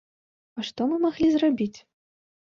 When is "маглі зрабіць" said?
1.03-1.79